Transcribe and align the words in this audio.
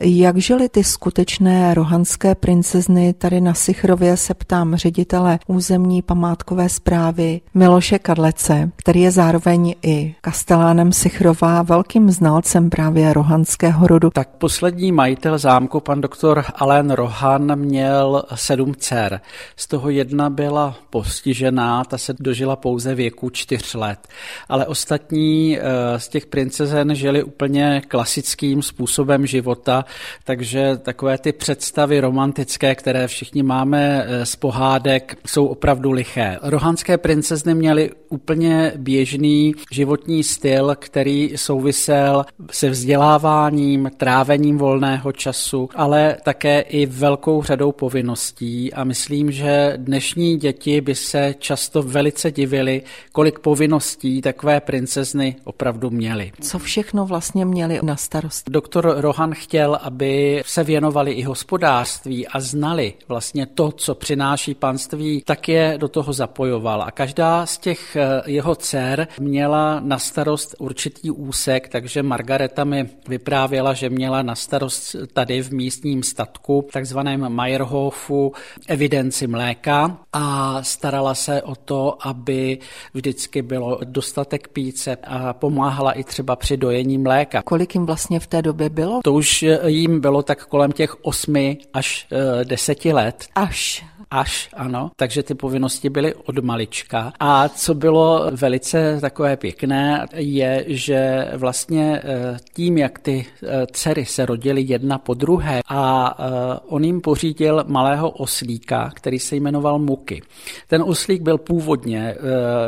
Jak 0.00 0.36
žili 0.36 0.68
ty 0.68 0.84
skutečné 0.84 1.74
rohanské 1.74 2.34
princezny 2.34 3.12
tady 3.12 3.40
na 3.40 3.54
Sichrově, 3.54 4.16
se 4.16 4.34
ptám 4.34 4.76
ředitele 4.76 5.38
územní 5.46 6.02
památkové 6.02 6.68
zprávy 6.68 7.40
Miloše 7.54 7.98
Kadlece, 7.98 8.70
který 8.76 9.00
je 9.00 9.10
zároveň 9.10 9.74
i 9.82 10.14
kastelánem 10.20 10.92
Sichrova, 10.92 11.62
velkým 11.62 12.10
znalcem 12.10 12.70
právě 12.70 13.12
rohanského 13.12 13.86
rodu. 13.86 14.10
Tak 14.10 14.28
poslední 14.28 14.92
majitel 14.92 15.38
zámku, 15.38 15.80
pan 15.80 16.00
doktor 16.00 16.44
Alain 16.54 16.90
Rohan, 16.90 17.56
měl 17.58 18.22
sedm 18.34 18.74
dcer. 18.74 19.20
Z 19.56 19.66
toho 19.66 19.90
jedna 19.90 20.30
byla 20.30 20.76
postižená, 20.90 21.84
ta 21.84 21.98
se 21.98 22.14
dožila 22.20 22.56
pouze 22.56 22.94
věku 22.94 23.30
čtyř 23.30 23.74
let. 23.74 24.08
Ale 24.48 24.66
ostatní 24.66 25.58
eh, 25.58 25.62
z 26.00 26.08
těch 26.08 26.26
princezen 26.26 26.94
žili 26.94 27.22
úplně 27.22 27.82
klasickým 27.88 28.62
způsobem 28.62 29.26
života, 29.26 29.84
takže 30.24 30.76
takové 30.76 31.18
ty 31.18 31.32
představy 31.32 32.00
romantické, 32.00 32.74
které 32.74 33.06
všichni 33.06 33.42
máme 33.42 34.04
eh, 34.06 34.26
z 34.26 34.36
pohádek, 34.36 35.16
jsou 35.26 35.46
opravdu 35.46 35.90
liché. 35.90 36.38
Rohanské 36.42 36.98
princezny 36.98 37.54
měly 37.54 37.90
úplně 38.08 38.72
běžný 38.76 39.54
životní 39.72 40.22
styl, 40.22 40.76
který 40.78 41.32
souvisel 41.36 42.24
se 42.50 42.70
vzděláváním, 42.70 43.90
trávením 43.96 44.58
volného 44.58 45.12
času, 45.12 45.68
ale 45.74 46.16
také 46.22 46.60
i 46.60 46.86
velkou 46.86 47.42
řadou 47.42 47.72
povinností 47.72 48.72
a 48.72 48.84
myslím, 48.84 49.30
že 49.32 49.74
dnešní 49.76 50.36
děti 50.36 50.80
by 50.80 50.94
se 50.94 51.34
často 51.38 51.82
velice 51.82 52.30
divily, 52.30 52.82
kolik 53.12 53.38
povinností 53.38 54.22
takové 54.22 54.60
princezny 54.60 55.36
opravdu 55.44 55.90
měly. 55.90 56.32
Co 56.40 56.58
všechno 56.58 57.06
vlastně 57.06 57.44
měli 57.44 57.80
na 57.82 57.96
starost? 57.96 58.50
Doktor 58.50 58.94
Rohan 58.96 59.34
chtěl, 59.34 59.77
aby 59.82 60.42
se 60.46 60.64
věnovali 60.64 61.12
i 61.12 61.22
hospodářství 61.22 62.28
a 62.28 62.40
znali 62.40 62.94
vlastně 63.08 63.46
to, 63.46 63.72
co 63.72 63.94
přináší 63.94 64.54
panství, 64.54 65.22
tak 65.26 65.48
je 65.48 65.74
do 65.80 65.88
toho 65.88 66.12
zapojoval. 66.12 66.82
A 66.82 66.90
každá 66.90 67.46
z 67.46 67.58
těch 67.58 67.96
eh, 67.96 68.22
jeho 68.26 68.54
dcer 68.54 69.08
měla 69.20 69.80
na 69.80 69.98
starost 69.98 70.54
určitý 70.58 71.10
úsek, 71.10 71.68
takže 71.68 72.02
Margareta 72.02 72.64
mi 72.64 72.88
vyprávěla, 73.08 73.74
že 73.74 73.90
měla 73.90 74.22
na 74.22 74.34
starost 74.34 74.96
tady 75.12 75.42
v 75.42 75.52
místním 75.52 76.02
statku, 76.02 76.68
takzvaném 76.72 77.28
Meyerhofu, 77.28 78.32
evidenci 78.68 79.26
mléka 79.26 79.98
a 80.12 80.58
starala 80.62 81.14
se 81.14 81.42
o 81.42 81.54
to, 81.54 82.06
aby 82.06 82.58
vždycky 82.94 83.42
bylo 83.42 83.78
dostatek 83.84 84.48
píce 84.48 84.96
a 84.96 85.32
pomáhala 85.32 85.92
i 85.92 86.04
třeba 86.04 86.36
při 86.36 86.56
dojení 86.56 86.98
mléka. 86.98 87.42
Kolik 87.42 87.74
jim 87.74 87.86
vlastně 87.86 88.20
v 88.20 88.26
té 88.26 88.42
době 88.42 88.70
bylo? 88.70 89.00
To 89.04 89.12
už 89.12 89.44
jim 89.66 90.00
bylo 90.00 90.22
tak 90.22 90.46
kolem 90.46 90.72
těch 90.72 91.04
osmi 91.04 91.58
až 91.72 92.06
eh, 92.12 92.44
deseti 92.44 92.92
let. 92.92 93.26
Až 93.34 93.84
až, 94.10 94.48
ano. 94.54 94.90
Takže 94.96 95.22
ty 95.22 95.34
povinnosti 95.34 95.90
byly 95.90 96.14
od 96.14 96.38
malička. 96.38 97.12
A 97.20 97.48
co 97.48 97.74
bylo 97.74 98.30
velice 98.32 98.98
takové 99.00 99.36
pěkné, 99.36 100.06
je, 100.14 100.64
že 100.66 101.28
vlastně 101.36 102.02
eh, 102.04 102.36
tím, 102.54 102.78
jak 102.78 102.98
ty 102.98 103.26
eh, 103.42 103.66
dcery 103.72 104.04
se 104.04 104.26
rodily 104.26 104.62
jedna 104.62 104.98
po 104.98 105.14
druhé 105.14 105.60
a 105.68 106.14
eh, 106.18 106.60
on 106.66 106.84
jim 106.84 107.00
pořídil 107.00 107.64
malého 107.66 108.10
oslíka, 108.10 108.90
který 108.94 109.18
se 109.18 109.36
jmenoval 109.36 109.78
Muky. 109.78 110.22
Ten 110.68 110.82
oslík 110.82 111.22
byl 111.22 111.38
původně 111.38 112.16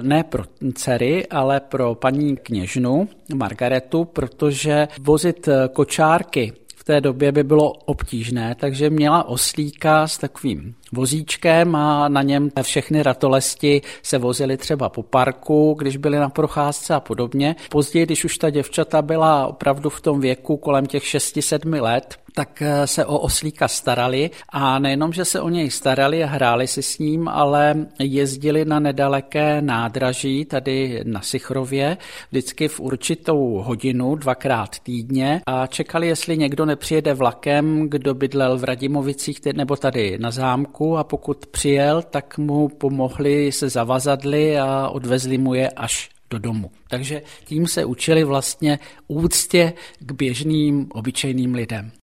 ne 0.00 0.24
pro 0.24 0.44
dcery, 0.74 1.26
ale 1.26 1.60
pro 1.60 1.94
paní 1.94 2.36
kněžnu 2.36 3.08
Margaretu, 3.34 4.04
protože 4.04 4.88
vozit 5.00 5.48
kočárky 5.72 6.52
té 6.86 7.00
době 7.00 7.32
by 7.32 7.44
bylo 7.44 7.72
obtížné, 7.72 8.54
takže 8.54 8.90
měla 8.90 9.28
oslíka 9.28 10.08
s 10.08 10.18
takovým 10.18 10.74
vozíčkem 10.92 11.76
a 11.76 12.08
na 12.08 12.22
něm 12.22 12.50
všechny 12.62 13.02
ratolesti 13.02 13.82
se 14.02 14.18
vozily 14.18 14.56
třeba 14.56 14.88
po 14.88 15.02
parku, 15.02 15.74
když 15.78 15.96
byly 15.96 16.18
na 16.18 16.28
procházce 16.28 16.94
a 16.94 17.00
podobně. 17.00 17.56
Později, 17.70 18.06
když 18.06 18.24
už 18.24 18.38
ta 18.38 18.50
děvčata 18.50 19.02
byla 19.02 19.46
opravdu 19.46 19.90
v 19.90 20.00
tom 20.00 20.20
věku 20.20 20.56
kolem 20.56 20.86
těch 20.86 21.02
6-7 21.02 21.82
let, 21.82 22.18
tak 22.36 22.62
eh, 22.62 22.86
se 22.86 23.04
o 23.04 23.18
oslíka 23.18 23.68
starali 23.68 24.30
a 24.48 24.78
nejenom, 24.78 25.12
že 25.12 25.24
se 25.24 25.40
o 25.40 25.48
něj 25.48 25.70
starali 25.70 26.24
a 26.24 26.26
hráli 26.26 26.66
si 26.66 26.82
s 26.82 26.98
ním, 26.98 27.28
ale 27.28 27.74
jezdili 27.98 28.64
na 28.64 28.80
nedaleké 28.80 29.62
nádraží 29.62 30.44
tady 30.44 31.00
na 31.04 31.20
Sichrově 31.20 31.96
vždycky 32.30 32.68
v 32.68 32.80
určitou 32.80 33.62
hodinu, 33.64 34.14
dvakrát 34.14 34.78
týdně 34.78 35.40
a 35.46 35.66
čekali, 35.66 36.08
jestli 36.08 36.38
někdo 36.38 36.66
nepřijede 36.66 37.14
vlakem, 37.14 37.88
kdo 37.88 38.14
bydlel 38.14 38.58
v 38.58 38.64
Radimovicích 38.64 39.40
nebo 39.52 39.76
tady 39.76 40.18
na 40.18 40.30
zámku 40.30 40.75
a 40.96 41.04
pokud 41.04 41.46
přijel, 41.46 42.02
tak 42.02 42.38
mu 42.38 42.68
pomohli 42.68 43.52
se 43.52 43.68
zavazadly 43.68 44.58
a 44.58 44.88
odvezli 44.88 45.38
mu 45.38 45.54
je 45.54 45.70
až 45.70 46.10
do 46.30 46.38
domu. 46.38 46.70
Takže 46.88 47.22
tím 47.44 47.66
se 47.66 47.84
učili 47.84 48.24
vlastně 48.24 48.78
úctě 49.08 49.72
k 50.00 50.12
běžným, 50.12 50.86
obyčejným 50.92 51.54
lidem. 51.54 51.90